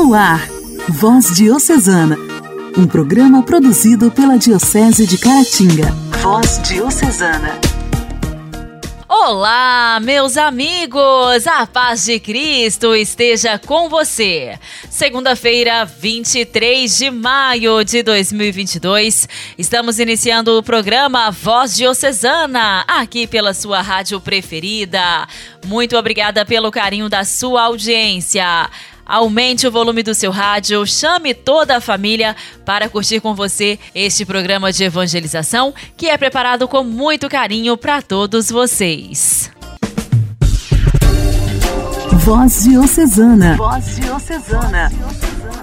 No 0.00 0.14
ar, 0.14 0.48
Voz 0.88 1.36
Diocesana, 1.36 2.16
um 2.74 2.86
programa 2.86 3.42
produzido 3.42 4.10
pela 4.10 4.38
Diocese 4.38 5.06
de 5.06 5.18
Caratinga. 5.18 5.92
Voz 6.22 6.58
Diocesana. 6.62 7.60
Olá, 9.06 10.00
meus 10.02 10.38
amigos! 10.38 11.46
A 11.46 11.66
paz 11.66 12.06
de 12.06 12.18
Cristo 12.18 12.94
esteja 12.94 13.58
com 13.58 13.90
você. 13.90 14.58
Segunda-feira, 14.88 15.84
23 15.84 16.96
de 16.96 17.10
maio 17.10 17.84
de 17.84 18.02
2022, 18.02 19.28
estamos 19.58 19.98
iniciando 19.98 20.56
o 20.56 20.62
programa 20.62 21.30
Voz 21.30 21.76
Diocesana, 21.76 22.86
aqui 22.88 23.26
pela 23.26 23.52
sua 23.52 23.82
rádio 23.82 24.18
preferida. 24.18 25.28
Muito 25.66 25.94
obrigada 25.94 26.46
pelo 26.46 26.70
carinho 26.70 27.10
da 27.10 27.22
sua 27.22 27.64
audiência. 27.64 28.70
Aumente 29.10 29.66
o 29.66 29.72
volume 29.72 30.04
do 30.04 30.14
seu 30.14 30.30
rádio, 30.30 30.86
chame 30.86 31.34
toda 31.34 31.76
a 31.76 31.80
família 31.80 32.36
para 32.64 32.88
curtir 32.88 33.18
com 33.18 33.34
você 33.34 33.76
este 33.92 34.24
programa 34.24 34.72
de 34.72 34.84
evangelização 34.84 35.74
que 35.96 36.08
é 36.08 36.16
preparado 36.16 36.68
com 36.68 36.84
muito 36.84 37.28
carinho 37.28 37.76
para 37.76 38.00
todos 38.00 38.48
vocês. 38.50 39.50
Voz 42.12 42.62
Diocesana. 42.62 43.56
Voz 43.56 43.96
Diocesana. 43.96 44.92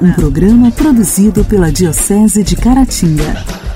Um 0.02 0.12
programa 0.12 0.70
produzido 0.70 1.45
pela 1.45 1.71
Diocese 1.71 2.43
de 2.43 2.57
Caratinga. 2.57 3.66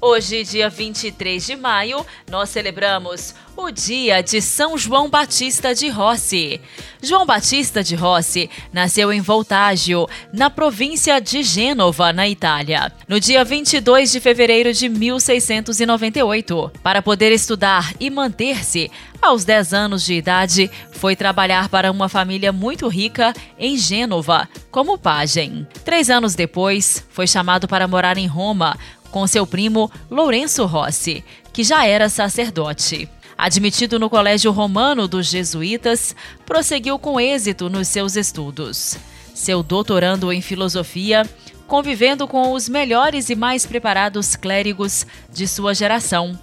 Hoje, 0.00 0.44
dia 0.44 0.68
23 0.68 1.46
de 1.46 1.56
maio, 1.56 2.04
nós 2.30 2.50
celebramos 2.50 3.34
o 3.56 3.70
dia 3.70 4.22
de 4.22 4.42
São 4.42 4.76
João 4.76 5.08
Batista 5.08 5.74
de 5.74 5.88
Rossi. 5.88 6.60
João 7.02 7.24
Batista 7.24 7.82
de 7.82 7.94
Rossi 7.94 8.50
nasceu 8.70 9.10
em 9.10 9.22
Voltágio, 9.22 10.06
na 10.32 10.50
província 10.50 11.18
de 11.18 11.42
Gênova, 11.42 12.12
na 12.12 12.28
Itália, 12.28 12.92
no 13.08 13.18
dia 13.18 13.42
22 13.42 14.12
de 14.12 14.20
fevereiro 14.20 14.72
de 14.74 14.88
1698. 14.88 16.72
Para 16.82 17.00
poder 17.00 17.32
estudar 17.32 17.94
e 17.98 18.10
manter-se, 18.10 18.90
aos 19.22 19.44
10 19.44 19.72
anos 19.72 20.04
de 20.04 20.14
idade, 20.14 20.70
foi 20.92 21.16
trabalhar 21.16 21.68
para 21.68 21.90
uma 21.90 22.08
família 22.08 22.52
muito 22.52 22.86
rica 22.86 23.32
em 23.58 23.76
Gênova, 23.76 24.48
como 24.70 24.98
pajem. 24.98 25.66
Três 25.84 26.10
anos 26.10 26.34
depois, 26.34 27.04
foi 27.08 27.26
chamado 27.26 27.66
para 27.66 27.88
morar 27.88 28.18
em 28.18 28.26
Roma, 28.26 28.76
com 29.16 29.26
seu 29.26 29.46
primo 29.46 29.90
Lourenço 30.10 30.66
Rossi, 30.66 31.24
que 31.50 31.64
já 31.64 31.86
era 31.86 32.06
sacerdote. 32.06 33.08
Admitido 33.38 33.98
no 33.98 34.10
Colégio 34.10 34.52
Romano 34.52 35.08
dos 35.08 35.28
Jesuítas, 35.28 36.14
prosseguiu 36.44 36.98
com 36.98 37.18
êxito 37.18 37.70
nos 37.70 37.88
seus 37.88 38.14
estudos. 38.14 38.98
Seu 39.32 39.62
doutorando 39.62 40.30
em 40.30 40.42
filosofia, 40.42 41.24
convivendo 41.66 42.28
com 42.28 42.52
os 42.52 42.68
melhores 42.68 43.30
e 43.30 43.34
mais 43.34 43.64
preparados 43.64 44.36
clérigos 44.36 45.06
de 45.32 45.48
sua 45.48 45.74
geração. 45.74 46.38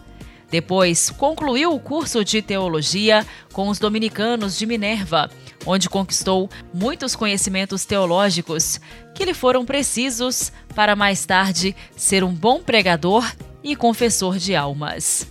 Depois, 0.50 1.12
concluiu 1.12 1.76
o 1.76 1.80
curso 1.80 2.26
de 2.26 2.42
teologia 2.42 3.24
com 3.52 3.70
os 3.70 3.78
dominicanos 3.78 4.58
de 4.58 4.66
Minerva, 4.66 5.30
onde 5.66 5.90
conquistou 5.90 6.50
muitos 6.74 7.16
conhecimentos 7.16 7.86
teológicos 7.86 8.80
que 9.14 9.26
lhe 9.26 9.34
foram 9.34 9.66
precisos 9.66 10.52
para 10.76 10.96
mais 10.96 11.26
tarde 11.26 11.76
ser 11.96 12.24
um 12.24 12.34
bom 12.34 12.62
pregador 12.62 13.30
e 13.64 13.76
confessor 13.76 14.38
de 14.38 14.56
almas. 14.56 15.28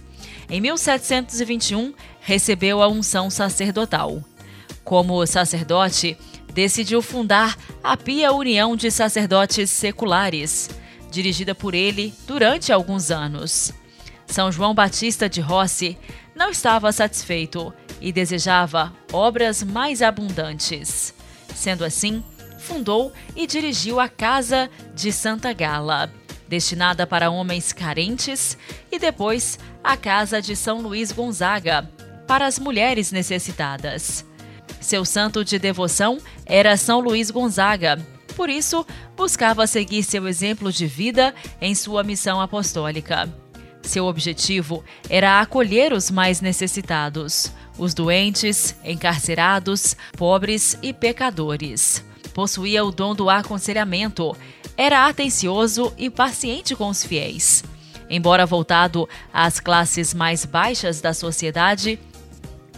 Em 0.48 0.60
1721, 0.60 1.94
recebeu 2.20 2.82
a 2.82 2.88
unção 2.88 3.30
sacerdotal. 3.30 4.22
Como 4.84 5.24
sacerdote, 5.26 6.16
decidiu 6.52 7.00
fundar 7.00 7.56
a 7.82 7.96
Pia 7.96 8.32
União 8.32 8.76
de 8.76 8.90
Sacerdotes 8.90 9.70
Seculares, 9.70 10.68
dirigida 11.10 11.54
por 11.54 11.74
ele 11.74 12.12
durante 12.26 12.72
alguns 12.72 13.10
anos. 13.10 13.72
São 14.26 14.50
João 14.50 14.74
Batista 14.74 15.28
de 15.28 15.40
Rossi 15.40 15.98
não 16.34 16.50
estava 16.50 16.90
satisfeito 16.92 17.72
e 18.02 18.12
desejava 18.12 18.92
obras 19.12 19.62
mais 19.62 20.02
abundantes. 20.02 21.14
Sendo 21.54 21.84
assim, 21.84 22.22
fundou 22.58 23.12
e 23.36 23.46
dirigiu 23.46 24.00
a 24.00 24.08
Casa 24.08 24.68
de 24.94 25.12
Santa 25.12 25.52
Gala, 25.52 26.12
destinada 26.48 27.06
para 27.06 27.30
homens 27.30 27.72
carentes, 27.72 28.58
e 28.90 28.98
depois 28.98 29.58
a 29.82 29.96
Casa 29.96 30.42
de 30.42 30.56
São 30.56 30.80
Luís 30.82 31.12
Gonzaga, 31.12 31.88
para 32.26 32.46
as 32.46 32.58
mulheres 32.58 33.12
necessitadas. 33.12 34.26
Seu 34.80 35.04
santo 35.04 35.44
de 35.44 35.58
devoção 35.58 36.18
era 36.44 36.76
São 36.76 36.98
Luís 36.98 37.30
Gonzaga, 37.30 38.04
por 38.34 38.50
isso 38.50 38.84
buscava 39.16 39.66
seguir 39.66 40.02
seu 40.02 40.26
exemplo 40.26 40.72
de 40.72 40.86
vida 40.86 41.34
em 41.60 41.74
sua 41.74 42.02
missão 42.02 42.40
apostólica. 42.40 43.28
Seu 43.82 44.06
objetivo 44.06 44.84
era 45.10 45.40
acolher 45.40 45.92
os 45.92 46.10
mais 46.10 46.40
necessitados, 46.40 47.52
os 47.78 47.94
doentes, 47.94 48.76
encarcerados, 48.84 49.96
pobres 50.16 50.78
e 50.82 50.92
pecadores. 50.92 52.04
Possuía 52.34 52.84
o 52.84 52.90
dom 52.90 53.14
do 53.14 53.28
aconselhamento, 53.28 54.36
era 54.76 55.06
atencioso 55.06 55.92
e 55.98 56.08
paciente 56.08 56.74
com 56.74 56.88
os 56.88 57.04
fiéis. 57.04 57.62
Embora 58.08 58.46
voltado 58.46 59.08
às 59.32 59.60
classes 59.60 60.12
mais 60.12 60.44
baixas 60.44 61.00
da 61.00 61.14
sociedade, 61.14 61.98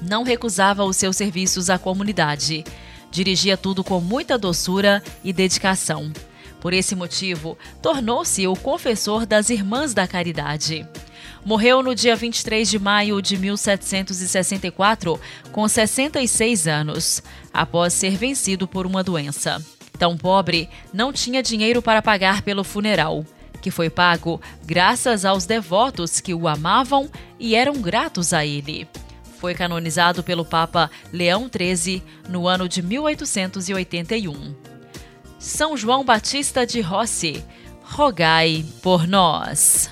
não 0.03 0.23
recusava 0.23 0.85
os 0.85 0.97
seus 0.97 1.17
serviços 1.17 1.71
à 1.71 1.79
comunidade. 1.79 2.65
Dirigia 3.11 3.57
tudo 3.57 3.85
com 3.85 4.01
muita 4.01 4.37
doçura 4.37 5.03
e 5.23 5.33
dedicação. 5.33 6.13
Por 6.61 6.73
esse 6.73 6.95
motivo, 6.95 7.59
tornou-se 7.83 8.47
o 8.47 8.57
confessor 8.57 9.27
das 9.27 9.51
Irmãs 9.51 9.93
da 9.93 10.07
Caridade. 10.07 10.87
Morreu 11.45 11.83
no 11.83 11.95
dia 11.95 12.17
23 12.17 12.71
de 12.71 12.79
maio 12.79 13.21
de 13.21 13.37
1764, 13.37 15.21
com 15.53 15.69
66 15.69 16.67
anos, 16.67 17.23
após 17.53 17.93
ser 17.93 18.17
vencido 18.17 18.67
por 18.67 18.87
uma 18.87 19.03
doença. 19.03 19.63
Tão 19.99 20.17
pobre, 20.17 20.71
não 20.93 21.13
tinha 21.13 21.43
dinheiro 21.43 21.83
para 21.83 22.01
pagar 22.01 22.41
pelo 22.41 22.65
funeral, 22.65 23.27
que 23.61 23.71
foi 23.71 23.91
pago 23.91 24.41
graças 24.65 25.27
aos 25.27 25.45
devotos 25.45 26.19
que 26.19 26.33
o 26.33 26.49
amavam 26.49 27.11
e 27.39 27.55
eram 27.55 27.75
gratos 27.75 28.33
a 28.33 28.45
ele. 28.47 28.89
Foi 29.39 29.55
canonizado 29.55 30.23
pelo 30.23 30.47
Papa 30.47 30.91
Leão 31.13 31.51
XIII 31.55 32.03
no 32.27 32.49
ano 32.49 32.67
de 32.67 32.81
1881. 32.81 34.55
São 35.39 35.77
João 35.77 36.03
Batista 36.03 36.67
de 36.67 36.81
Rossi, 36.81 37.45
rogai 37.83 38.65
por 38.83 39.07
nós. 39.07 39.91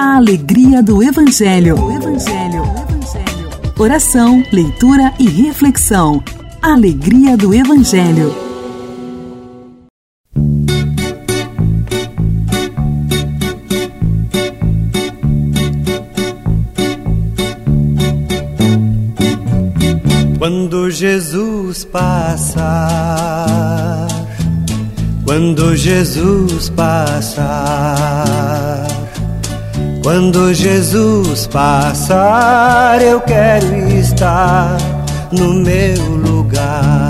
A 0.00 0.14
alegria 0.14 0.80
do 0.80 1.02
Evangelho. 1.02 1.74
Evangelho. 1.74 2.62
Evangelho. 2.62 3.50
Oração, 3.76 4.44
leitura 4.52 5.12
e 5.18 5.28
reflexão. 5.28 6.22
Alegria 6.62 7.36
do 7.36 7.52
Evangelho. 7.52 8.32
Quando 20.38 20.88
Jesus 20.90 21.84
passar, 21.84 22.86
quando 25.24 25.74
Jesus 25.74 26.68
passar, 26.68 28.47
quando 30.08 30.54
Jesus 30.54 31.46
passar, 31.48 33.02
eu 33.02 33.20
quero 33.20 33.76
estar 33.90 34.78
no 35.30 35.52
meu 35.52 36.02
lugar. 36.26 37.07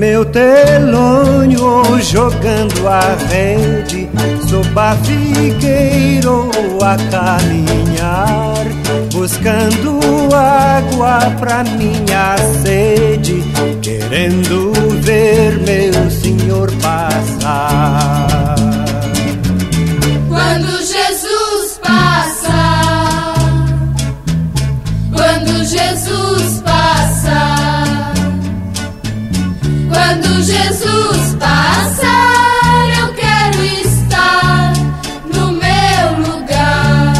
Meu 0.00 0.24
telônio 0.24 2.00
jogando 2.00 2.88
a 2.88 3.00
rede 3.28 4.08
Sou 4.48 4.64
barrigueiro 4.72 6.48
a 6.82 6.96
caminhar 7.10 8.64
Buscando 9.12 10.00
água 10.34 11.30
pra 11.38 11.62
minha 11.64 12.34
sede 12.62 13.44
Querendo 13.82 14.72
ver 15.02 15.58
meu 15.58 16.10
Senhor 16.10 16.72
passar 16.80 18.19
Jesus 30.42 31.34
passar, 31.38 32.88
eu 32.98 33.12
quero 33.12 33.62
estar 33.62 34.72
no 35.34 35.52
meu 35.52 36.32
lugar. 36.32 37.12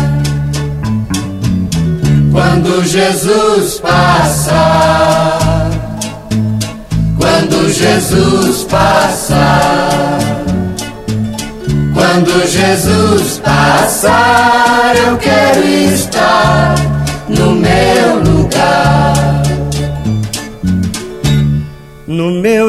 Quando 2.32 2.82
Jesus 2.86 3.78
passar, 3.78 5.70
quando 7.18 7.70
Jesus 7.70 8.64
passar, 8.64 10.18
quando 11.92 12.46
Jesus 12.46 13.38
passar, 13.38 14.94
eu 14.96 15.18
quero 15.18 15.66
estar 15.66 16.74
no 17.28 17.52
meu 17.52 18.24
lugar. 18.24 18.89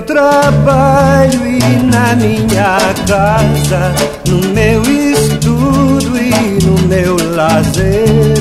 Meu 0.01 0.03
trabalho 0.03 1.47
e 1.47 1.83
na 1.85 2.15
minha 2.15 2.77
casa, 3.07 3.93
no 4.27 4.39
meu 4.49 4.81
estudo 4.81 6.17
e 6.17 6.65
no 6.65 6.87
meu 6.87 7.15
lazer, 7.35 8.33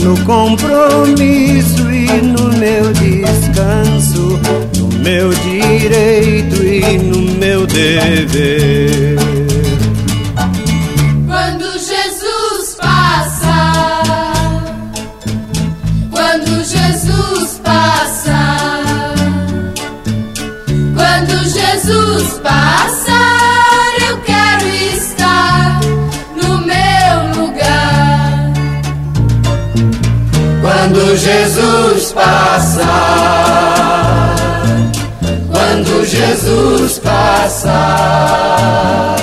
no 0.00 0.16
compromisso 0.24 1.90
e 1.90 2.06
no 2.22 2.48
meu 2.58 2.92
descanso, 2.92 4.40
no 4.76 4.88
meu 4.98 5.30
direito 5.30 6.62
e 6.62 6.98
no 6.98 7.20
meu 7.38 7.66
dever. 7.66 9.05
Quando 31.16 31.24
Jesus 31.24 32.12
passar, 32.12 32.84
quando 35.50 36.04
Jesus 36.04 36.98
passar, 36.98 39.16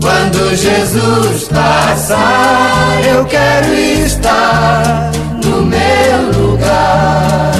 quando 0.00 0.56
Jesus 0.56 1.46
passar, 1.46 3.00
eu 3.06 3.24
quero 3.26 3.72
estar 3.72 5.12
no 5.44 5.62
meu 5.62 6.32
lugar. 6.36 7.52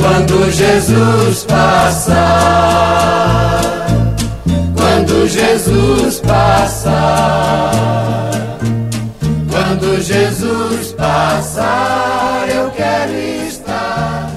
Quando 0.00 0.50
Jesus 0.50 1.44
passar, 1.44 3.60
quando 4.74 5.28
Jesus 5.28 6.18
passar. 6.20 7.90
Jesus 10.02 10.92
passar, 10.92 12.48
eu 12.48 12.70
quero 12.70 13.12
estar 13.46 14.30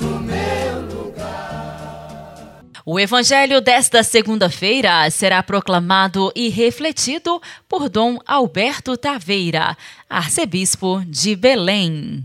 no 0.00 0.18
meu 0.20 0.80
lugar. 0.82 2.64
O 2.84 2.98
evangelho 2.98 3.60
desta 3.60 4.02
segunda-feira 4.02 5.08
será 5.10 5.42
proclamado 5.42 6.32
e 6.34 6.48
refletido 6.48 7.40
por 7.68 7.88
Dom 7.88 8.18
Alberto 8.26 8.96
Taveira, 8.96 9.76
arcebispo 10.10 11.02
de 11.06 11.36
Belém. 11.36 12.24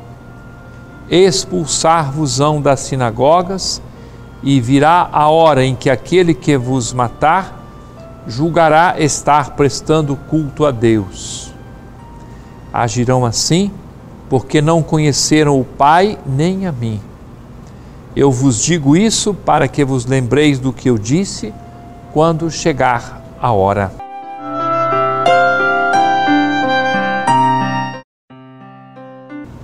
expulsar-vos-ão 1.11 2.61
das 2.61 2.79
sinagogas, 2.79 3.81
e 4.41 4.59
virá 4.59 5.09
a 5.11 5.29
hora 5.29 5.63
em 5.63 5.75
que 5.75 5.89
aquele 5.89 6.33
que 6.33 6.57
vos 6.57 6.93
matar 6.93 7.59
julgará 8.25 8.95
estar 8.97 9.51
prestando 9.51 10.15
culto 10.15 10.65
a 10.65 10.71
Deus. 10.71 11.53
Agirão 12.73 13.25
assim, 13.25 13.71
porque 14.29 14.61
não 14.61 14.81
conheceram 14.81 15.59
o 15.59 15.65
Pai 15.65 16.17
nem 16.25 16.65
a 16.65 16.71
mim. 16.71 16.99
Eu 18.15 18.31
vos 18.31 18.61
digo 18.61 18.95
isso 18.95 19.33
para 19.33 19.67
que 19.67 19.83
vos 19.83 20.05
lembreis 20.05 20.57
do 20.57 20.73
que 20.73 20.89
eu 20.89 20.97
disse 20.97 21.53
quando 22.13 22.49
chegar 22.49 23.21
a 23.39 23.51
hora. 23.51 24.00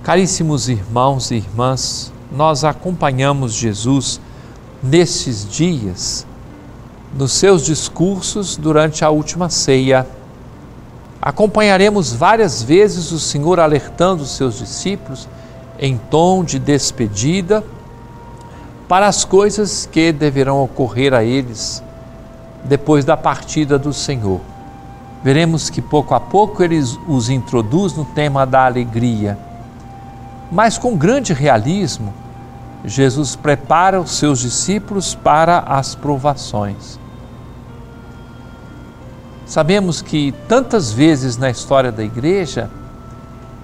Caríssimos 0.08 0.70
irmãos 0.70 1.30
e 1.30 1.34
irmãs, 1.34 2.10
nós 2.32 2.64
acompanhamos 2.64 3.52
Jesus 3.52 4.18
nesses 4.82 5.46
dias, 5.46 6.26
nos 7.14 7.32
seus 7.32 7.62
discursos 7.62 8.56
durante 8.56 9.04
a 9.04 9.10
última 9.10 9.50
ceia. 9.50 10.06
Acompanharemos 11.20 12.10
várias 12.10 12.62
vezes 12.62 13.12
o 13.12 13.20
Senhor 13.20 13.60
alertando 13.60 14.22
os 14.22 14.30
seus 14.30 14.56
discípulos 14.56 15.28
em 15.78 15.98
tom 16.10 16.42
de 16.42 16.58
despedida 16.58 17.62
para 18.88 19.08
as 19.08 19.26
coisas 19.26 19.84
que 19.84 20.10
deverão 20.10 20.64
ocorrer 20.64 21.12
a 21.12 21.22
eles 21.22 21.82
depois 22.64 23.04
da 23.04 23.14
partida 23.14 23.78
do 23.78 23.92
Senhor. 23.92 24.40
Veremos 25.22 25.68
que 25.68 25.82
pouco 25.82 26.14
a 26.14 26.20
pouco 26.20 26.62
ele 26.62 26.82
os 27.06 27.28
introduz 27.28 27.92
no 27.92 28.06
tema 28.06 28.46
da 28.46 28.64
alegria 28.64 29.46
mas 30.50 30.78
com 30.78 30.96
grande 30.96 31.32
realismo, 31.32 32.12
Jesus 32.84 33.36
prepara 33.36 34.00
os 34.00 34.12
seus 34.12 34.40
discípulos 34.40 35.14
para 35.14 35.58
as 35.60 35.94
provações. 35.94 36.98
Sabemos 39.44 40.02
que 40.02 40.32
tantas 40.46 40.92
vezes 40.92 41.36
na 41.36 41.50
história 41.50 41.90
da 41.90 42.04
igreja, 42.04 42.70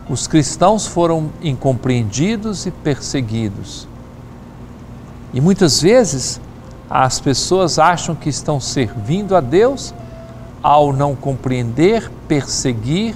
os 0.08 0.26
cristãos 0.26 0.86
foram 0.86 1.30
incompreendidos 1.42 2.66
e 2.66 2.70
perseguidos. 2.70 3.86
E 5.32 5.40
muitas 5.40 5.80
vezes 5.80 6.40
as 6.88 7.20
pessoas 7.20 7.78
acham 7.78 8.14
que 8.14 8.28
estão 8.28 8.60
servindo 8.60 9.34
a 9.34 9.40
Deus 9.40 9.94
ao 10.62 10.92
não 10.92 11.14
compreender, 11.14 12.10
perseguir 12.28 13.14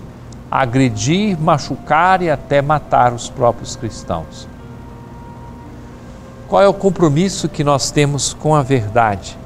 agredir, 0.51 1.39
machucar 1.39 2.23
e 2.23 2.31
até 2.31 2.63
matar 2.63 3.13
os 3.13 3.29
próprios 3.29 3.77
cristãos. 3.77 4.49
Qual 6.49 6.63
é 6.63 6.69
o 6.69 6.73
compromisso 6.73 7.49
que 7.49 7.63
nós 7.63 7.91
temos 7.91 8.33
com 8.33 8.55
a 8.55 8.63
verdade? 8.63 9.37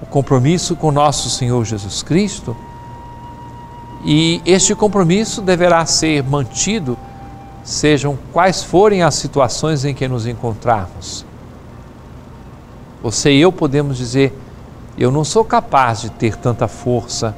O 0.00 0.06
compromisso 0.06 0.74
com 0.74 0.90
nosso 0.90 1.28
Senhor 1.28 1.62
Jesus 1.64 2.02
Cristo. 2.02 2.56
E 4.04 4.40
este 4.46 4.74
compromisso 4.74 5.42
deverá 5.42 5.84
ser 5.84 6.22
mantido, 6.22 6.96
sejam 7.62 8.18
quais 8.32 8.62
forem 8.62 9.02
as 9.02 9.16
situações 9.16 9.84
em 9.84 9.92
que 9.92 10.08
nos 10.08 10.26
encontrarmos. 10.26 11.26
Você 13.02 13.32
e 13.32 13.40
eu 13.40 13.52
podemos 13.52 13.98
dizer: 13.98 14.32
eu 14.96 15.12
não 15.12 15.24
sou 15.24 15.44
capaz 15.44 16.00
de 16.00 16.10
ter 16.10 16.36
tanta 16.36 16.66
força 16.66 17.34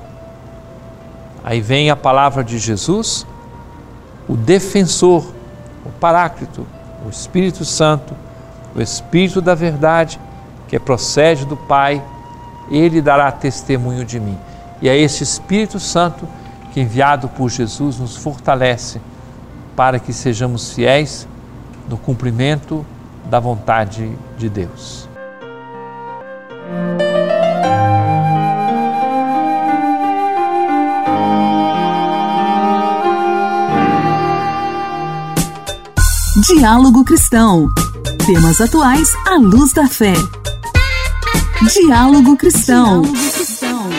Aí 1.43 1.61
vem 1.61 1.91
a 1.91 1.97
palavra 1.97 2.45
de 2.45 2.59
Jesus, 2.59 3.27
o 4.29 4.37
defensor, 4.37 5.25
o 5.85 5.91
Paráclito, 5.91 6.67
o 7.05 7.09
Espírito 7.09 7.65
Santo, 7.65 8.15
o 8.75 8.81
Espírito 8.81 9.41
da 9.41 9.55
verdade, 9.55 10.21
que 10.69 10.79
procede 10.79 11.45
do 11.45 11.57
Pai, 11.57 12.03
ele 12.71 13.01
dará 13.01 13.33
testemunho 13.33 14.05
de 14.05 14.21
mim. 14.21 14.39
E 14.81 14.89
é 14.89 14.97
esse 14.97 15.23
Espírito 15.25 15.81
Santo 15.81 16.29
que, 16.73 16.81
enviado 16.81 17.29
por 17.29 17.51
Jesus, 17.51 17.99
nos 17.99 18.17
fortalece 18.17 19.01
para 19.75 19.99
que 19.99 20.13
sejamos 20.13 20.73
fiéis 20.73 21.27
no 21.89 21.99
cumprimento 21.99 22.87
da 23.25 23.41
vontade 23.41 24.13
de 24.39 24.49
Deus. 24.49 25.10
Diálogo 36.53 37.05
Cristão. 37.05 37.69
Temas 38.27 38.61
atuais 38.61 39.09
à 39.25 39.37
luz 39.37 39.73
da 39.73 39.87
fé. 39.87 40.15
Diálogo 41.73 42.37
Cristão. 42.37 43.03
Diálogo 43.03 43.31
Cristão. 43.31 43.91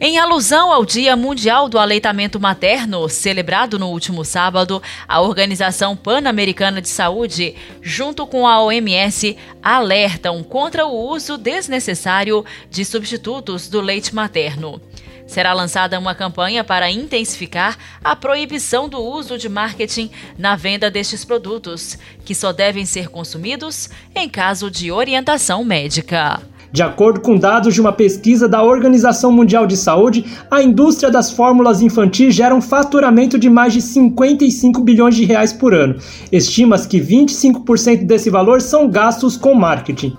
Em 0.00 0.16
alusão 0.16 0.72
ao 0.72 0.86
Dia 0.86 1.16
Mundial 1.16 1.68
do 1.68 1.78
Aleitamento 1.78 2.38
Materno, 2.38 3.08
celebrado 3.08 3.78
no 3.78 3.88
último 3.88 4.24
sábado, 4.24 4.80
a 5.08 5.20
Organização 5.20 5.96
Pan-Americana 5.96 6.80
de 6.80 6.88
Saúde, 6.88 7.56
junto 7.82 8.24
com 8.24 8.46
a 8.46 8.62
OMS, 8.62 9.36
alertam 9.60 10.44
contra 10.44 10.86
o 10.86 11.10
uso 11.10 11.36
desnecessário 11.36 12.44
de 12.70 12.84
substitutos 12.84 13.68
do 13.68 13.80
leite 13.80 14.14
materno. 14.14 14.80
Será 15.28 15.52
lançada 15.52 15.98
uma 15.98 16.14
campanha 16.14 16.64
para 16.64 16.90
intensificar 16.90 17.76
a 18.02 18.16
proibição 18.16 18.88
do 18.88 18.98
uso 18.98 19.36
de 19.36 19.46
marketing 19.46 20.10
na 20.38 20.56
venda 20.56 20.90
destes 20.90 21.22
produtos, 21.22 21.98
que 22.24 22.34
só 22.34 22.50
devem 22.50 22.86
ser 22.86 23.08
consumidos 23.08 23.90
em 24.14 24.26
caso 24.26 24.70
de 24.70 24.90
orientação 24.90 25.62
médica. 25.62 26.40
De 26.72 26.82
acordo 26.82 27.20
com 27.20 27.36
dados 27.36 27.72
de 27.74 27.80
uma 27.80 27.92
pesquisa 27.92 28.48
da 28.48 28.62
Organização 28.62 29.30
Mundial 29.30 29.66
de 29.66 29.76
Saúde, 29.76 30.24
a 30.50 30.62
indústria 30.62 31.10
das 31.10 31.30
fórmulas 31.30 31.80
infantis 31.80 32.34
gera 32.34 32.54
um 32.54 32.60
faturamento 32.60 33.38
de 33.38 33.50
mais 33.50 33.72
de 33.74 33.82
55 33.82 34.80
bilhões 34.82 35.14
de 35.14 35.24
reais 35.24 35.52
por 35.52 35.74
ano. 35.74 35.96
Estima-se 36.32 36.88
que 36.88 37.00
25% 37.00 38.04
desse 38.04 38.28
valor 38.28 38.60
são 38.60 38.88
gastos 38.88 39.36
com 39.36 39.54
marketing. 39.54 40.16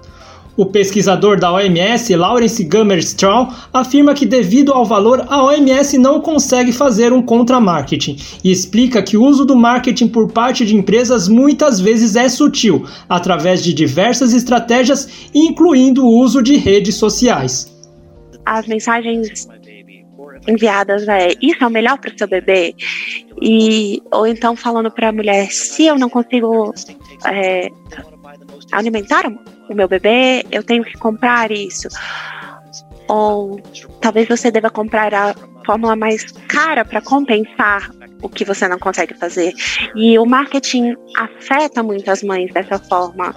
O 0.60 0.66
pesquisador 0.66 1.40
da 1.40 1.54
OMS, 1.54 2.14
Lawrence 2.18 2.62
Gummer 2.66 2.98
Strong, 2.98 3.56
afirma 3.72 4.14
que 4.14 4.26
devido 4.26 4.74
ao 4.74 4.84
valor, 4.84 5.26
a 5.30 5.42
OMS 5.42 5.98
não 5.98 6.20
consegue 6.20 6.74
fazer 6.74 7.14
um 7.14 7.22
contra-marketing 7.22 8.18
e 8.44 8.52
explica 8.52 9.02
que 9.02 9.16
o 9.16 9.24
uso 9.24 9.46
do 9.46 9.56
marketing 9.56 10.10
por 10.10 10.30
parte 10.30 10.66
de 10.66 10.76
empresas 10.76 11.30
muitas 11.30 11.80
vezes 11.80 12.18
é 12.18 12.28
sutil, 12.28 12.86
através 13.08 13.64
de 13.64 13.74
diversas 13.74 14.34
estratégias, 14.34 15.30
incluindo 15.34 16.06
o 16.06 16.20
uso 16.20 16.44
de 16.44 16.58
redes 16.58 16.96
sociais. 16.96 17.74
As 18.46 18.68
mensagens 18.68 19.48
enviadas 20.46 21.08
é 21.08 21.36
isso 21.42 21.64
é 21.64 21.68
o 21.68 21.70
melhor 21.70 21.98
para 22.00 22.14
o 22.14 22.18
seu 22.18 22.28
bebê 22.28 22.76
e 23.42 24.02
ou 24.12 24.28
então 24.28 24.58
falando 24.58 24.92
para 24.92 25.10
a 25.10 25.12
mulher 25.12 25.52
se 25.52 25.86
eu 25.86 25.98
não 25.98 26.10
consigo 26.10 26.74
é, 27.26 27.70
alimentar 28.72 29.26
o 29.70 29.76
meu 29.76 29.88
bebê, 29.88 30.46
eu 30.52 30.64
tenho 30.64 30.84
que 30.84 30.98
comprar 30.98 31.52
isso. 31.52 31.88
Ou 33.08 33.60
talvez 34.02 34.28
você 34.28 34.52
deva 34.52 34.70
comprar 34.70 35.14
a 35.14 35.34
fórmula 35.66 35.96
mais 35.96 36.32
cara 36.48 36.86
para 36.86 37.02
compensar 37.02 37.90
o 38.22 38.30
que 38.30 38.46
você 38.46 38.68
não 38.68 38.78
consegue 38.78 39.14
fazer. 39.14 39.54
E 39.96 40.18
o 40.20 40.26
marketing 40.26 40.96
afeta 41.18 41.82
muito 41.82 42.10
as 42.10 42.24
mães 42.24 42.52
dessa 42.54 42.78
forma. 42.78 43.36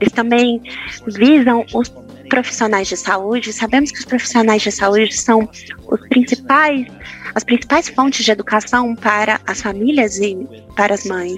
Eles 0.00 0.12
também 0.12 0.60
visam 1.06 1.64
os 1.72 1.88
profissionais 2.34 2.88
de 2.88 2.96
saúde. 2.96 3.52
Sabemos 3.52 3.92
que 3.92 4.00
os 4.00 4.04
profissionais 4.04 4.60
de 4.60 4.72
saúde 4.72 5.14
são 5.14 5.48
os 5.86 6.00
principais, 6.08 6.84
as 7.32 7.44
principais 7.44 7.88
fontes 7.88 8.24
de 8.24 8.32
educação 8.32 8.96
para 8.96 9.40
as 9.46 9.62
famílias 9.62 10.18
e 10.18 10.36
para 10.74 10.94
as 10.94 11.04
mães. 11.04 11.36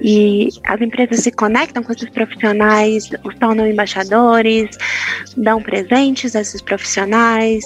E 0.00 0.48
as 0.64 0.80
empresas 0.80 1.20
se 1.20 1.30
conectam 1.32 1.82
com 1.82 1.92
esses 1.92 2.08
profissionais, 2.08 3.10
os 3.22 3.34
tornam 3.34 3.66
embaixadores, 3.66 4.70
dão 5.36 5.62
presentes 5.62 6.34
a 6.34 6.40
esses 6.40 6.62
profissionais. 6.62 7.62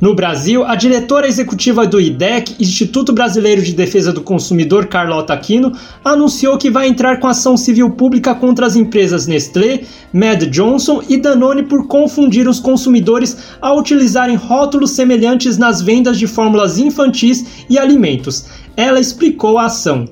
No 0.00 0.14
Brasil, 0.14 0.64
a 0.64 0.74
diretora 0.76 1.28
executiva 1.28 1.86
do 1.86 2.00
IDEC, 2.00 2.56
Instituto 2.58 3.12
Brasileiro 3.12 3.60
de 3.60 3.74
Defesa 3.74 4.10
do 4.10 4.22
Consumidor, 4.22 4.86
Carlota 4.86 5.34
Aquino, 5.34 5.76
anunciou 6.02 6.56
que 6.56 6.70
vai 6.70 6.88
entrar 6.88 7.20
com 7.20 7.26
ação 7.26 7.54
civil 7.54 7.90
pública 7.90 8.34
contra 8.34 8.64
as 8.64 8.76
empresas 8.76 9.26
Nestlé, 9.26 9.82
Mad 10.10 10.44
Johnson 10.44 11.02
e 11.06 11.18
Danone 11.18 11.64
por 11.64 11.86
confundir 11.86 12.48
os 12.48 12.58
consumidores 12.58 13.36
ao 13.60 13.78
utilizarem 13.78 14.36
rótulos 14.36 14.92
semelhantes 14.92 15.58
nas 15.58 15.82
vendas 15.82 16.18
de 16.18 16.26
fórmulas 16.26 16.78
infantis 16.78 17.66
e 17.68 17.78
alimentos. 17.78 18.46
Ela 18.78 19.00
explicou 19.00 19.58
a 19.58 19.66
ação. 19.66 20.08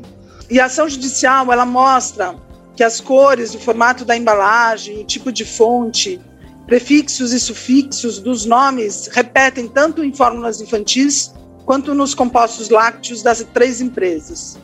E 0.50 0.61
a 0.61 0.66
ação 0.66 0.87
judicial, 0.87 1.50
ela 1.50 1.64
mostra 1.64 2.35
que 2.76 2.85
as 2.85 3.00
cores, 3.00 3.54
o 3.54 3.59
formato 3.59 4.04
da 4.04 4.14
embalagem, 4.14 5.00
o 5.00 5.04
tipo 5.04 5.33
de 5.33 5.47
fonte, 5.47 6.21
prefixos 6.68 7.32
e 7.32 7.40
sufixos 7.40 8.18
dos 8.18 8.44
nomes 8.44 9.08
repetem 9.10 9.66
tanto 9.66 10.04
em 10.04 10.12
fórmulas 10.12 10.60
infantis 10.60 11.32
quanto 11.64 11.94
nos 11.94 12.14
compostos 12.14 12.68
lácteos 12.68 13.22
das 13.22 13.42
três 13.54 13.80
empresas. 13.80 14.58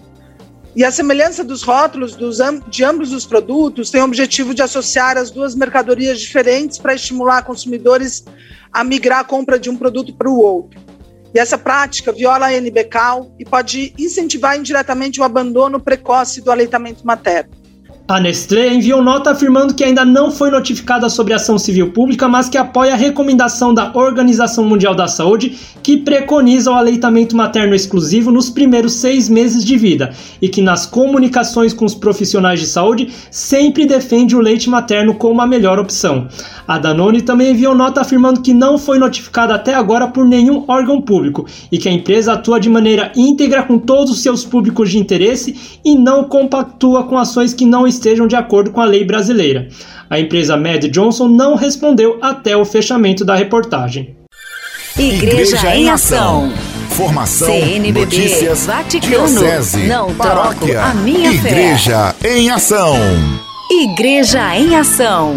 E 0.77 0.85
a 0.85 0.91
semelhança 0.91 1.43
dos 1.43 1.63
rótulos 1.63 2.15
dos, 2.15 2.39
de 2.69 2.85
ambos 2.85 3.11
os 3.13 3.25
produtos 3.25 3.91
tem 3.91 4.03
o 4.03 4.05
objetivo 4.05 4.53
de 4.53 4.61
associar 4.61 5.17
as 5.17 5.31
duas 5.31 5.55
mercadorias 5.55 6.21
diferentes 6.21 6.79
para 6.79 6.95
estimular 6.95 7.43
consumidores 7.43 8.23
a 8.71 8.85
migrar 8.85 9.21
a 9.21 9.25
compra 9.25 9.59
de 9.59 9.71
um 9.71 9.77
produto 9.77 10.15
para 10.15 10.29
o 10.29 10.39
outro. 10.39 10.79
E 11.35 11.39
essa 11.39 11.57
prática 11.57 12.13
viola 12.13 12.49
a 12.49 12.61
NBCAL 12.61 13.35
e 13.39 13.47
pode 13.47 13.95
incentivar 13.99 14.59
indiretamente 14.59 15.21
o 15.21 15.25
abandono 15.25 15.81
precoce 15.81 16.43
do 16.43 16.51
aleitamento 16.51 17.07
materno. 17.07 17.64
A 18.07 18.21
Nestlé 18.21 18.69
enviou 18.69 19.03
nota 19.03 19.31
afirmando 19.31 19.73
que 19.73 19.83
ainda 19.83 20.05
não 20.05 20.31
foi 20.31 20.51
notificada 20.51 21.09
sobre 21.09 21.33
ação 21.33 21.57
civil 21.57 21.91
pública, 21.91 22.29
mas 22.29 22.51
que 22.51 22.59
apoia 22.59 22.93
a 22.93 22.97
recomendação 22.97 23.73
da 23.73 23.91
Organização 23.95 24.63
Mundial 24.63 24.95
da 24.95 25.09
Saúde, 25.09 25.57
que 25.83 25.97
preconiza 25.97 26.71
o 26.71 26.75
aleitamento 26.75 27.35
materno 27.35 27.75
exclusivo 27.75 28.31
nos 28.31 28.51
primeiros 28.51 28.93
seis 28.93 29.31
meses 29.31 29.65
de 29.65 29.79
vida 29.79 30.13
e 30.43 30.51
que 30.51 30.61
nas 30.61 30.85
comunicações 30.85 31.73
com 31.73 31.87
os 31.87 31.95
profissionais 31.95 32.61
de 32.61 32.67
saúde 32.67 33.11
sempre 33.31 33.87
defende 33.87 34.37
o 34.37 34.41
leite 34.41 34.69
materno 34.69 35.15
como 35.15 35.41
a 35.41 35.47
melhor 35.47 35.79
opção. 35.79 36.29
A 36.69 36.79
Danone 36.79 37.23
também 37.23 37.53
enviou 37.53 37.75
nota 37.75 38.03
afirmando 38.03 38.43
que 38.43 38.53
não 38.53 38.77
foi 38.77 38.99
notificada 38.99 39.55
até 39.55 39.75
agora 39.75 40.09
por 40.09 40.27
nenhum 40.27 40.65
órgão 40.69 41.01
público 41.01 41.47
e 41.73 41.79
que 41.79 41.89
a 41.89 41.93
empresa 41.93 42.35
atua 42.35 42.61
de 42.61 42.69
maneira 42.69 43.13
íntegra 43.17 43.63
com 43.63 43.79
todos 43.79 44.13
os 44.13 44.21
seus 44.21 44.45
públicos 44.45 44.91
de 44.91 44.99
interesse 44.99 45.79
e 45.83 45.97
não 45.97 46.25
compactua 46.25 47.05
com 47.05 47.17
ações 47.17 47.55
que 47.55 47.65
não 47.65 47.87
estejam 47.95 48.27
de 48.27 48.37
acordo 48.37 48.71
com 48.71 48.81
a 48.81 48.85
lei 48.85 49.05
brasileira. 49.05 49.69
A 50.09 50.21
empresa 50.21 50.57
Mad 50.57 50.85
Johnson 50.85 51.29
não 51.29 51.55
respondeu 51.55 52.19
até 52.21 52.57
o 52.57 52.65
fechamento 52.65 53.25
da 53.25 53.35
reportagem. 53.35 54.17
Igreja, 54.97 55.57
Igreja 55.57 55.77
em 55.77 55.91
Ação. 55.91 56.53
Formação, 56.91 57.49
CNBB, 57.49 58.01
notícias, 58.01 58.67
Vaticano, 58.67 59.27
diocese, 59.27 59.87
não 59.89 60.15
paróquia, 60.15 60.75
troco 60.75 60.91
a 60.91 60.95
minha 60.95 61.33
Igreja 61.33 62.15
fé. 62.21 62.39
em 62.39 62.51
Ação. 62.51 62.97
Igreja 63.69 64.57
em 64.57 64.77
Ação. 64.77 65.35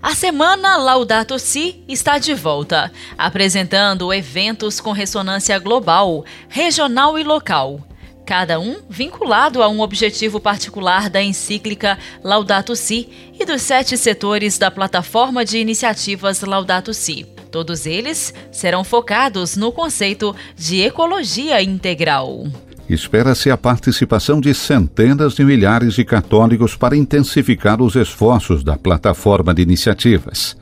A 0.00 0.14
semana 0.14 0.76
Laudato 0.76 1.36
Si 1.36 1.82
está 1.88 2.18
de 2.18 2.32
volta, 2.32 2.92
apresentando 3.18 4.12
eventos 4.14 4.78
com 4.78 4.92
ressonância 4.92 5.58
global, 5.58 6.24
regional 6.48 7.18
e 7.18 7.24
local 7.24 7.80
cada 8.26 8.58
um 8.58 8.78
vinculado 8.90 9.62
a 9.62 9.68
um 9.68 9.80
objetivo 9.80 10.40
particular 10.40 11.08
da 11.08 11.22
encíclica 11.22 11.96
Laudato 12.24 12.74
Si 12.74 13.08
e 13.38 13.46
dos 13.46 13.62
sete 13.62 13.96
setores 13.96 14.58
da 14.58 14.68
plataforma 14.68 15.44
de 15.44 15.58
iniciativas 15.58 16.42
Laudato 16.42 16.92
Si. 16.92 17.24
Todos 17.52 17.86
eles 17.86 18.34
serão 18.50 18.82
focados 18.82 19.56
no 19.56 19.70
conceito 19.70 20.34
de 20.56 20.80
ecologia 20.80 21.62
integral. 21.62 22.46
Espera-se 22.88 23.48
a 23.48 23.56
participação 23.56 24.40
de 24.40 24.52
centenas 24.52 25.34
de 25.34 25.44
milhares 25.44 25.94
de 25.94 26.04
católicos 26.04 26.74
para 26.76 26.96
intensificar 26.96 27.80
os 27.80 27.94
esforços 27.94 28.64
da 28.64 28.76
plataforma 28.76 29.54
de 29.54 29.62
iniciativas. 29.62 30.56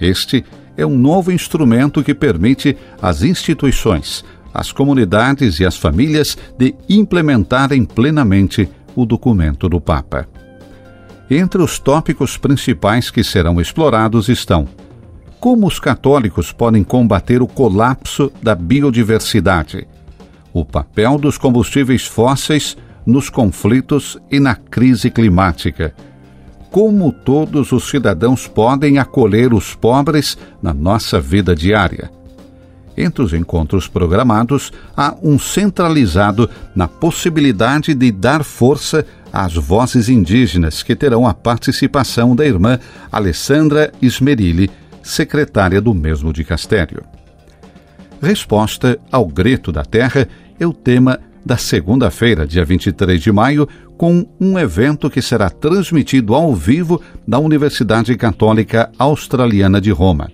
Este 0.00 0.44
é 0.76 0.84
um 0.84 0.98
novo 0.98 1.30
instrumento 1.30 2.02
que 2.02 2.14
permite 2.14 2.76
às 3.00 3.22
instituições 3.22 4.24
as 4.54 4.70
comunidades 4.70 5.58
e 5.58 5.66
as 5.66 5.76
famílias 5.76 6.38
de 6.56 6.72
implementarem 6.88 7.84
plenamente 7.84 8.68
o 8.94 9.04
documento 9.04 9.68
do 9.68 9.80
Papa. 9.80 10.28
Entre 11.28 11.60
os 11.60 11.80
tópicos 11.80 12.36
principais 12.36 13.10
que 13.10 13.24
serão 13.24 13.60
explorados 13.60 14.28
estão 14.28 14.68
como 15.40 15.66
os 15.66 15.80
católicos 15.80 16.52
podem 16.52 16.84
combater 16.84 17.42
o 17.42 17.46
colapso 17.46 18.32
da 18.40 18.54
biodiversidade, 18.54 19.86
o 20.52 20.64
papel 20.64 21.18
dos 21.18 21.36
combustíveis 21.36 22.06
fósseis 22.06 22.76
nos 23.04 23.28
conflitos 23.28 24.16
e 24.30 24.40
na 24.40 24.54
crise 24.54 25.10
climática, 25.10 25.94
como 26.70 27.12
todos 27.12 27.72
os 27.72 27.90
cidadãos 27.90 28.46
podem 28.46 28.98
acolher 28.98 29.52
os 29.52 29.74
pobres 29.74 30.38
na 30.62 30.72
nossa 30.72 31.20
vida 31.20 31.54
diária 31.54 32.10
entre 32.96 33.22
os 33.22 33.32
encontros 33.32 33.88
programados, 33.88 34.72
há 34.96 35.14
um 35.22 35.38
centralizado 35.38 36.48
na 36.74 36.86
possibilidade 36.86 37.94
de 37.94 38.12
dar 38.12 38.44
força 38.44 39.04
às 39.32 39.54
vozes 39.54 40.08
indígenas, 40.08 40.82
que 40.82 40.94
terão 40.94 41.26
a 41.26 41.34
participação 41.34 42.36
da 42.36 42.46
irmã 42.46 42.78
Alessandra 43.10 43.92
Ismerilli, 44.00 44.70
secretária 45.02 45.80
do 45.80 45.92
mesmo 45.92 46.32
dicastério. 46.32 47.02
Resposta 48.22 48.98
ao 49.10 49.26
Grito 49.26 49.70
da 49.70 49.84
Terra 49.84 50.28
é 50.58 50.66
o 50.66 50.72
tema 50.72 51.18
da 51.44 51.56
segunda-feira, 51.56 52.46
dia 52.46 52.64
23 52.64 53.20
de 53.20 53.30
maio, 53.30 53.68
com 53.98 54.26
um 54.40 54.58
evento 54.58 55.10
que 55.10 55.20
será 55.20 55.50
transmitido 55.50 56.34
ao 56.34 56.54
vivo 56.54 57.02
da 57.26 57.38
Universidade 57.38 58.16
Católica 58.16 58.90
Australiana 58.98 59.80
de 59.80 59.90
Roma. 59.90 60.30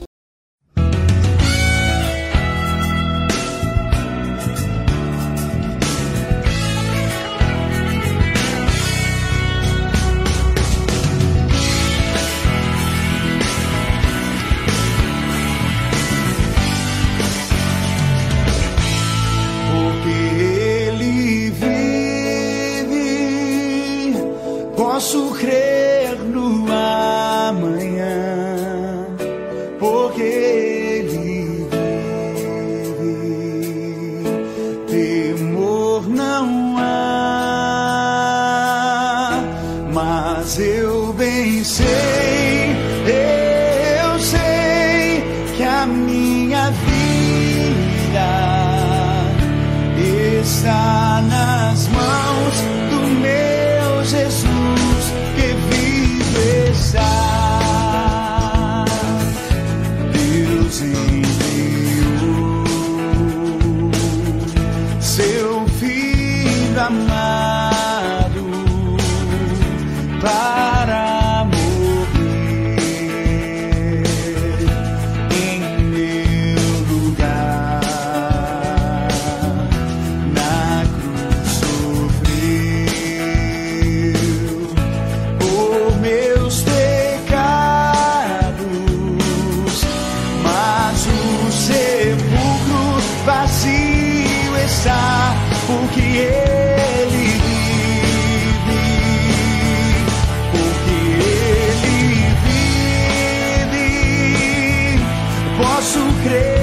creer. 106.28 106.57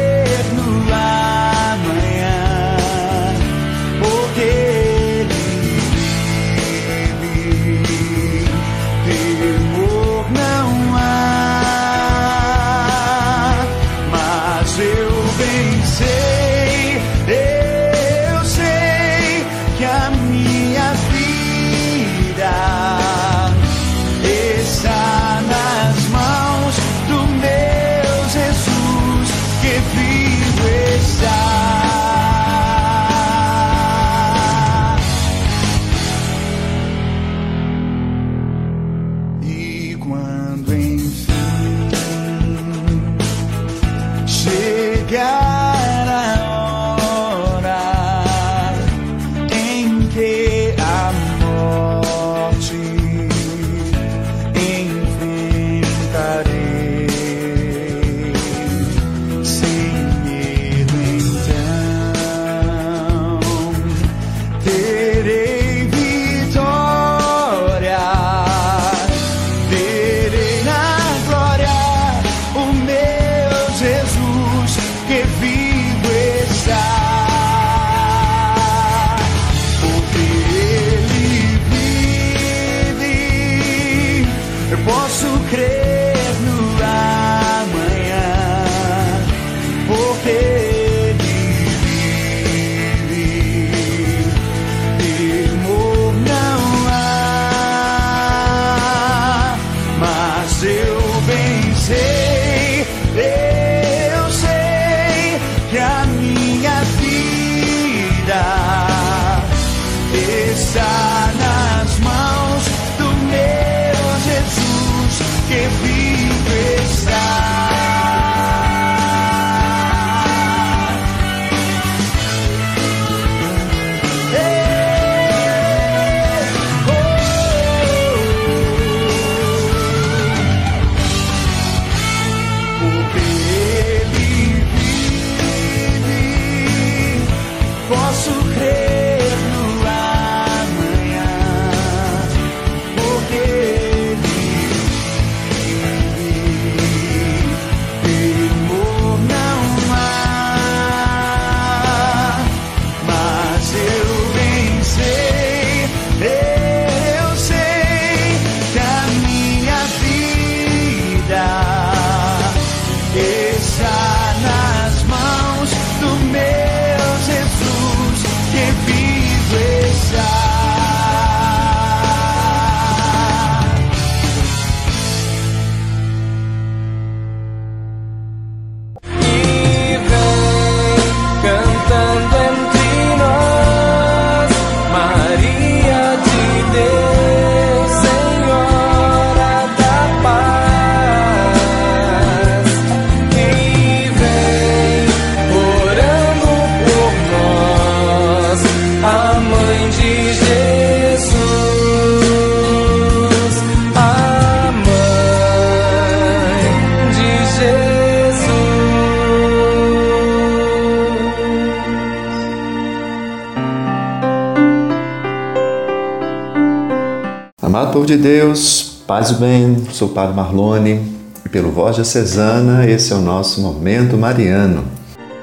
Povo 217.92 218.06
de 218.06 218.16
Deus, 218.16 219.00
paz 219.04 219.30
e 219.30 219.34
bem, 219.34 219.84
sou 219.90 220.06
o 220.06 220.12
Padre 220.12 220.37
Marlone 220.37 221.12
e 221.44 221.48
pelo 221.48 221.72
Voz 221.72 221.96
Diocesana 221.96 222.88
esse 222.88 223.12
é 223.12 223.16
o 223.16 223.20
nosso 223.20 223.60
Momento 223.60 224.16
Mariano. 224.16 224.84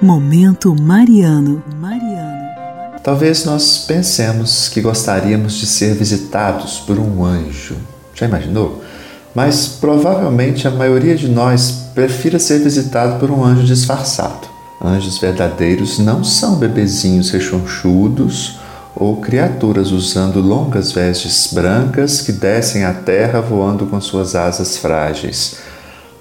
Momento 0.02 0.74
Mariano. 0.74 1.62
Mariano. 1.78 3.02
Talvez 3.04 3.44
nós 3.44 3.84
pensemos 3.86 4.70
que 4.70 4.80
gostaríamos 4.80 5.56
de 5.56 5.65
ser 5.65 5.94
visitados 5.94 6.80
por 6.80 6.98
um 6.98 7.26
anjo. 7.26 7.76
Já 8.15 8.28
imaginou? 8.28 8.82
Mas 9.36 9.67
provavelmente 9.67 10.65
a 10.65 10.72
maioria 10.72 11.17
de 11.17 11.28
nós 11.28 11.89
prefira 11.94 12.39
ser 12.39 12.60
visitado 12.60 13.20
por 13.20 13.30
um 13.30 13.44
anjo 13.44 13.63
disfarçado. 13.63 14.48
Anjos 14.82 15.17
verdadeiros 15.17 16.00
não 16.00 16.24
são 16.24 16.56
bebezinhos 16.56 17.30
rechonchudos 17.30 18.61
ou 18.95 19.17
criaturas 19.17 19.91
usando 19.91 20.41
longas 20.41 20.91
vestes 20.91 21.51
brancas 21.54 22.21
que 22.21 22.32
descem 22.32 22.84
à 22.84 22.93
terra 22.93 23.39
voando 23.39 23.86
com 23.86 23.99
suas 24.01 24.36
asas 24.36 24.77
frágeis. 24.77 25.58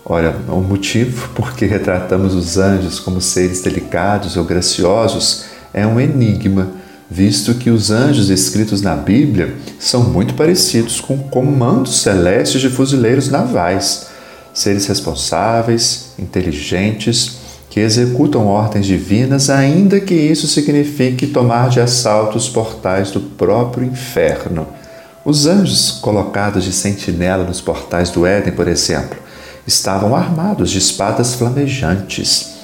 Olha, 0.05 0.35
o 0.49 0.61
motivo 0.61 1.29
por 1.31 1.55
que 1.55 1.67
retratamos 1.67 2.35
os 2.35 2.59
anjos 2.59 2.99
como 2.99 3.21
seres 3.21 3.63
delicados 3.63 4.37
ou 4.37 4.45
graciosos 4.45 5.45
é 5.73 5.87
um 5.87 6.01
enigma, 6.01 6.69
visto 7.09 7.55
que 7.55 7.71
os 7.71 7.91
anjos 7.91 8.29
descritos 8.29 8.83
na 8.83 8.97
Bíblia 8.97 9.55
são 9.79 10.03
muito 10.03 10.35
parecidos 10.35 11.01
com 11.01 11.19
comandos 11.19 12.01
celestes 12.01 12.61
de 12.61 12.71
fuzileiros 12.71 13.29
navais, 13.29 14.07
seres 14.55 14.87
responsáveis, 14.87 16.13
inteligentes, 16.19 17.40
que 17.71 17.79
executam 17.79 18.49
ordens 18.49 18.85
divinas, 18.85 19.49
ainda 19.49 20.01
que 20.01 20.13
isso 20.13 20.49
signifique 20.49 21.29
tomar 21.29 21.71
de 21.71 21.81
assalto 21.81 22.37
os 22.37 22.49
portais 22.49 23.13
do 23.13 23.21
próprio 23.21 23.87
inferno. 23.87 24.67
Os 25.25 25.47
anjos 25.47 25.93
colocados 25.93 26.65
de 26.65 26.73
sentinela 26.73 27.45
nos 27.45 27.61
portais 27.61 28.11
do 28.11 28.27
Éden, 28.27 28.53
por 28.53 28.67
exemplo, 28.67 29.17
estavam 29.65 30.17
armados 30.17 30.71
de 30.71 30.79
espadas 30.79 31.37
flamejantes. 31.37 32.55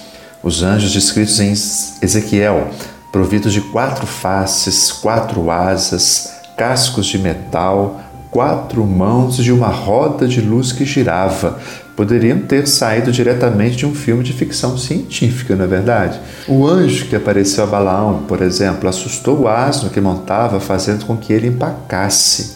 Os 0.42 0.64
anjos 0.64 0.92
descritos 0.92 1.38
em 1.38 1.52
Ezequiel, 1.52 2.68
providos 3.12 3.52
de 3.52 3.60
quatro 3.60 4.06
faces, 4.06 4.90
quatro 4.90 5.50
asas, 5.52 6.32
cascos 6.56 7.06
de 7.06 7.18
metal, 7.18 8.00
quatro 8.32 8.84
mãos 8.84 9.38
e 9.38 9.52
uma 9.52 9.68
roda 9.68 10.26
de 10.26 10.40
luz 10.40 10.72
que 10.72 10.84
girava, 10.84 11.58
poderiam 11.96 12.38
ter 12.40 12.68
saído 12.68 13.10
diretamente 13.10 13.78
de 13.78 13.86
um 13.86 13.94
filme 13.94 14.22
de 14.22 14.34
ficção 14.34 14.76
científica, 14.76 15.56
não 15.56 15.64
é 15.64 15.68
verdade? 15.68 16.20
O 16.46 16.66
anjo 16.66 17.06
que 17.06 17.16
apareceu 17.16 17.64
a 17.64 17.66
Balaão, 17.66 18.24
por 18.28 18.42
exemplo, 18.42 18.88
assustou 18.88 19.40
o 19.40 19.48
asno 19.48 19.88
que 19.88 20.00
montava, 20.00 20.60
fazendo 20.60 21.06
com 21.06 21.16
que 21.16 21.32
ele 21.32 21.48
empacasse. 21.48 22.54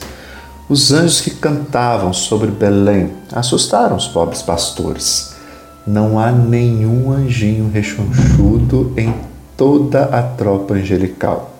Os 0.68 0.92
anjos 0.92 1.22
que 1.22 1.30
cantavam 1.30 2.12
sobre 2.12 2.50
Belém 2.50 3.10
assustaram 3.32 3.96
os 3.96 4.06
pobres 4.06 4.42
pastores. 4.42 5.34
Não 5.86 6.18
há 6.18 6.30
nenhum 6.30 7.10
anjinho 7.10 7.70
rechonchudo 7.72 8.92
em 8.96 9.12
toda 9.56 10.04
a 10.04 10.22
tropa 10.22 10.74
angelical. 10.74 11.56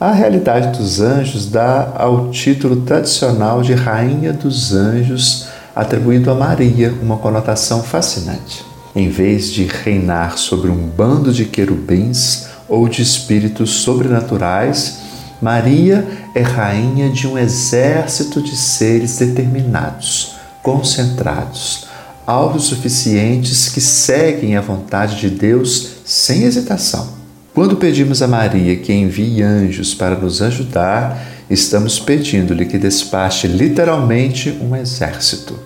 A 0.00 0.12
realidade 0.12 0.78
dos 0.78 1.00
anjos 1.00 1.50
dá 1.50 1.92
ao 1.96 2.30
título 2.30 2.82
tradicional 2.82 3.62
de 3.62 3.74
Rainha 3.74 4.32
dos 4.32 4.72
Anjos 4.72 5.48
atribuindo 5.78 6.28
a 6.28 6.34
Maria 6.34 6.92
uma 7.00 7.18
conotação 7.18 7.84
fascinante. 7.84 8.64
Em 8.96 9.08
vez 9.08 9.52
de 9.52 9.64
reinar 9.64 10.36
sobre 10.36 10.72
um 10.72 10.88
bando 10.88 11.32
de 11.32 11.44
querubins 11.44 12.48
ou 12.68 12.88
de 12.88 13.00
espíritos 13.00 13.70
sobrenaturais, 13.70 14.98
Maria 15.40 16.04
é 16.34 16.40
rainha 16.40 17.08
de 17.08 17.28
um 17.28 17.38
exército 17.38 18.42
de 18.42 18.56
seres 18.56 19.18
determinados, 19.18 20.34
concentrados, 20.64 21.86
autossuficientes 22.26 23.68
que 23.68 23.80
seguem 23.80 24.56
a 24.56 24.60
vontade 24.60 25.14
de 25.20 25.30
Deus 25.30 25.90
sem 26.04 26.42
hesitação. 26.42 27.08
Quando 27.54 27.76
pedimos 27.76 28.20
a 28.20 28.26
Maria 28.26 28.74
que 28.74 28.92
envie 28.92 29.44
anjos 29.44 29.94
para 29.94 30.16
nos 30.16 30.42
ajudar, 30.42 31.37
estamos 31.50 31.98
pedindo-lhe 31.98 32.66
que 32.66 32.78
despache 32.78 33.46
literalmente 33.46 34.50
um 34.60 34.74
exército. 34.76 35.58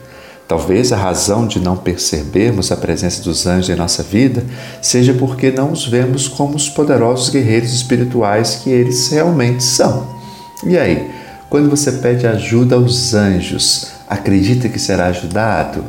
Talvez 0.47 0.93
a 0.93 0.97
razão 0.97 1.47
de 1.47 1.59
não 1.59 1.77
percebermos 1.77 2.71
a 2.71 2.77
presença 2.77 3.23
dos 3.23 3.47
anjos 3.47 3.71
em 3.71 3.75
nossa 3.75 4.03
vida 4.03 4.45
seja 4.83 5.15
porque 5.15 5.51
não 5.51 5.73
os 5.73 5.87
vemos 5.87 6.29
como 6.29 6.57
os 6.57 6.69
poderosos 6.69 7.31
guerreiros 7.31 7.73
espirituais 7.73 8.61
que 8.63 8.69
eles 8.69 9.09
realmente 9.09 9.65
são. 9.65 10.07
E 10.67 10.77
aí, 10.77 11.11
quando 11.49 11.71
você 11.71 11.93
pede 11.93 12.27
ajuda 12.27 12.77
aos 12.77 13.15
anjos, 13.15 13.89
acredita 14.09 14.69
que 14.69 14.79
será 14.79 15.07
ajudado? 15.07 15.85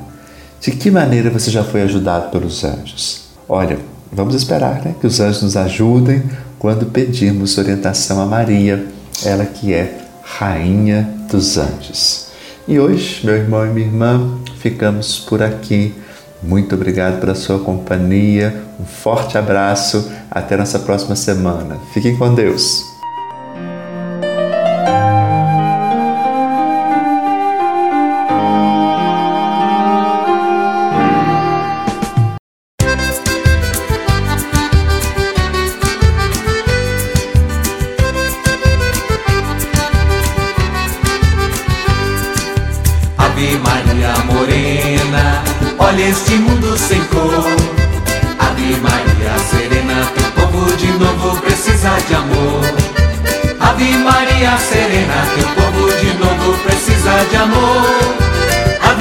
De 0.62 0.72
que 0.72 0.90
maneira 0.90 1.30
você 1.30 1.52
já 1.52 1.64
foi 1.64 1.82
ajudado 1.82 2.32
pelos 2.32 2.64
anjos? 2.64 3.24
Olha, 3.50 3.78
vamos 4.12 4.34
esperar 4.34 4.82
né, 4.84 4.96
que 5.00 5.08
os 5.08 5.20
anjos 5.20 5.44
nos 5.44 5.58
ajudem 5.58 6.24
quando 6.58 6.86
pedimos 6.86 7.58
orientação 7.58 8.22
a 8.22 8.26
Maria, 8.26 8.86
ela 9.26 9.46
que 9.46 9.74
é 9.74 10.00
Rainha 10.24 11.10
dos 11.30 11.58
Anjos. 11.58 12.28
E 12.68 12.80
hoje, 12.80 13.26
meu 13.26 13.36
irmão 13.36 13.66
e 13.66 13.70
minha 13.70 13.88
irmã, 13.88 14.40
ficamos 14.60 15.20
por 15.20 15.42
aqui. 15.42 15.94
Muito 16.42 16.76
obrigado 16.76 17.20
pela 17.20 17.36
sua 17.36 17.60
companhia. 17.60 18.64
Um 18.80 18.86
forte 18.86 19.38
abraço. 19.38 20.12
Até 20.32 20.56
nossa 20.56 20.80
próxima 20.80 21.16
semana. 21.16 21.78
Fiquem 21.94 22.18
com 22.18 22.34
Deus. 22.34 22.93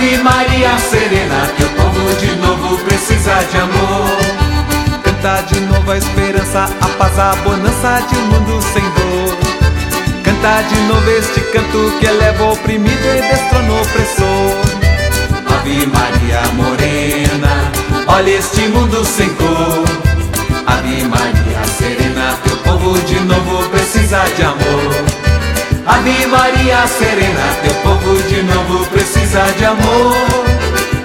Ave 0.02 0.18
Maria 0.18 0.76
serena, 0.80 1.48
teu 1.56 1.68
povo 1.68 2.12
de 2.16 2.34
novo 2.34 2.76
precisa 2.78 3.34
de 3.52 3.56
amor. 3.56 4.18
Canta 5.00 5.42
de 5.42 5.60
novo 5.60 5.92
a 5.92 5.96
esperança, 5.96 6.64
a 6.80 6.88
paz, 6.98 7.16
a 7.20 7.36
bonança 7.36 8.04
de 8.08 8.16
um 8.16 8.26
mundo 8.26 8.60
sem 8.60 8.82
dor. 8.82 9.38
Canta 10.24 10.62
de 10.62 10.80
novo 10.88 11.08
este 11.08 11.40
canto 11.52 11.98
que 12.00 12.06
eleva 12.06 12.42
o 12.42 12.52
oprimido 12.52 13.06
e 13.16 13.20
destrona 13.20 13.72
o 13.72 13.80
opressor. 13.80 14.58
Ave 15.54 15.86
Maria 15.86 16.42
morena, 16.54 17.72
olha 18.08 18.30
este 18.30 18.62
mundo 18.70 19.04
sem 19.04 19.28
cor. 19.34 19.84
Ave 20.66 21.04
Maria 21.04 21.64
serena, 21.78 22.36
teu 22.42 22.56
povo 22.56 22.98
de 23.02 23.20
novo 23.20 23.68
precisa 23.68 24.24
de 24.34 24.42
amor. 24.42 25.21
Ave 25.86 26.26
Maria 26.26 26.86
Serena, 26.86 27.56
teu 27.62 27.74
povo 27.82 28.14
de 28.28 28.42
novo 28.42 28.86
precisa 28.86 29.42
de 29.58 29.64
amor. 29.64 30.14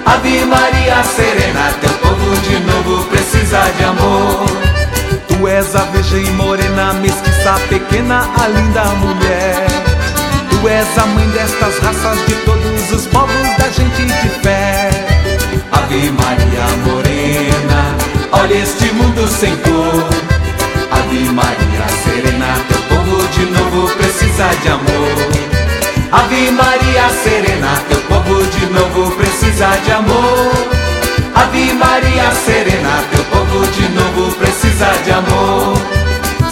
Ave 0.06 0.44
Maria 0.44 1.02
Serena, 1.02 1.72
teu 1.80 1.90
povo 1.94 2.36
de 2.42 2.60
novo 2.60 3.04
precisa 3.06 3.60
de 3.76 3.84
amor. 3.84 4.46
Tu 5.26 5.48
és 5.48 5.74
a 5.74 5.82
virgem 5.86 6.30
morena, 6.32 6.92
mestiça 6.94 7.54
pequena, 7.68 8.28
a 8.38 8.46
linda 8.46 8.84
mulher. 9.02 9.66
Tu 10.48 10.68
és 10.68 10.98
a 10.98 11.06
mãe 11.06 11.28
destas 11.30 11.78
raças 11.80 12.26
de 12.26 12.34
todos 12.44 12.92
os 12.92 13.06
povos 13.08 13.56
da 13.58 13.68
gente 13.70 14.04
de 14.04 14.28
fé. 14.42 14.90
Ave 15.72 16.10
Maria 16.12 16.66
Morena, 16.86 17.96
olha 18.32 18.54
este 18.54 18.92
mundo 18.92 19.26
sem 19.26 19.56
Serena, 32.44 33.02
teu 33.10 33.24
povo 33.24 33.66
de 33.66 33.88
novo 33.90 34.32
precisa 34.36 34.86
de 35.04 35.12
amor. 35.12 35.76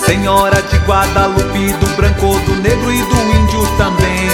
Senhora 0.05 0.63
de 0.63 0.77
Guadalupe, 0.79 1.73
do 1.81 1.97
branco, 1.97 2.39
do 2.47 2.55
negro 2.63 2.93
e 2.93 3.03
do 3.03 3.17
índio 3.37 3.67
também. 3.77 4.31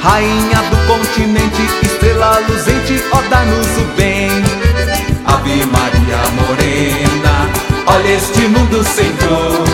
Rainha 0.00 0.58
do 0.70 0.76
continente, 0.86 1.62
estrela 1.82 2.38
luzente, 2.48 3.02
ó 3.12 3.22
dá-nos 3.30 3.66
o 3.78 3.84
bem. 3.96 4.30
Ave 5.26 5.64
Maria 5.66 6.20
Morena, 6.36 7.48
olha 7.86 8.12
este 8.16 8.42
mundo 8.48 8.84
sem 8.84 9.10
dor. 9.12 9.64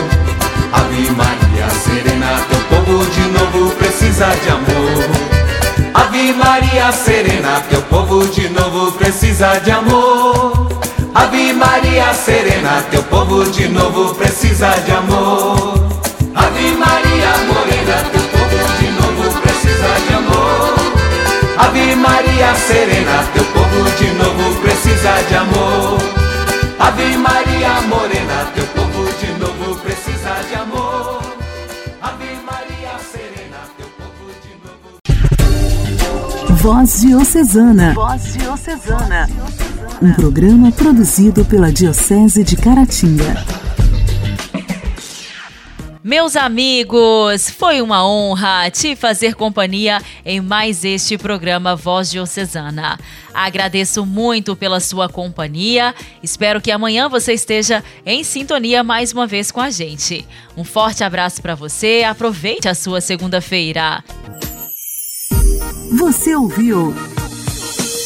Ave 0.73 1.11
Maria 1.11 1.69
Serena, 1.71 2.41
teu 2.49 2.61
povo 2.69 3.05
de 3.07 3.21
novo 3.31 3.71
precisa 3.77 4.27
de 4.27 4.49
amor. 4.51 5.31
Ave 5.95 6.33
Maria 6.33 6.93
Serena, 6.93 7.61
teu 7.69 7.83
povo 7.83 8.27
de 8.27 8.49
novo 8.49 8.93
precisa 8.93 9.59
de 9.61 9.71
amor. 9.71 10.50
Ave 11.15 11.53
Maria 11.53 12.15
Serena, 12.15 12.83
teu 12.91 13.03
povo 13.05 13.45
de 13.45 13.69
novo 13.69 14.15
precisa 14.15 14.71
de 14.87 14.93
amor. 14.93 15.89
Ave 16.35 16.73
Maria 16.77 17.33
Morena, 17.49 17.97
teu 18.13 18.23
povo 18.31 18.59
de 18.79 18.91
novo 18.93 19.41
precisa 19.41 19.91
de 20.07 20.15
amor. 20.15 20.75
Ave 21.59 21.97
Maria 21.97 22.55
Serena, 22.55 23.25
teu 23.35 23.45
povo 23.47 23.91
de 23.99 24.13
novo 24.15 24.61
precisa 24.61 25.13
de 25.29 25.37
amor. 25.37 25.99
Ave 26.79 27.17
Maria 27.17 27.81
Morena, 27.89 28.47
teu 28.55 28.67
povo 28.67 29.05
de 29.21 29.33
novo 29.39 29.75
precisa 29.81 30.43
de 30.49 30.55
amor. 30.55 31.21
Ave 32.03 32.39
Maria 32.47 32.95
Serena, 33.11 33.59
teu 33.77 33.89
povo 33.99 34.31
de 34.45 34.53
novo. 34.65 35.01
Voz 36.63 37.01
Diocesana. 37.01 37.95
Voz 37.95 38.33
Diocesana. 38.33 39.29
Um 40.03 40.15
programa 40.15 40.73
produzido 40.73 41.45
pela 41.45 41.71
Diocese 41.71 42.43
de 42.43 42.57
Caratinga. 42.57 43.45
Meus 46.03 46.37
amigos, 46.37 47.51
foi 47.51 47.83
uma 47.83 48.09
honra 48.09 48.71
te 48.71 48.97
fazer 48.97 49.35
companhia 49.35 50.01
em 50.25 50.41
mais 50.41 50.87
este 50.87 51.19
programa 51.19 51.77
Voz 51.77 52.11
Diocesana. 52.11 52.99
Agradeço 53.35 54.07
muito 54.07 54.57
pela 54.57 54.81
sua 54.81 55.07
companhia. 55.07 55.95
Espero 56.23 56.63
que 56.63 56.71
amanhã 56.71 57.07
você 57.07 57.35
esteja 57.35 57.85
em 58.07 58.25
sintonia 58.25 58.83
mais 58.83 59.13
uma 59.13 59.27
vez 59.27 59.51
com 59.51 59.61
a 59.61 59.69
gente. 59.69 60.27
Um 60.57 60.65
forte 60.65 61.05
abraço 61.05 61.43
para 61.43 61.55
você. 61.55 62.05
Aproveite 62.09 62.71
a 62.71 62.75
sua 62.75 63.03
segunda-feira. 63.03 64.03
Você 65.99 66.35
ouviu 66.35 66.95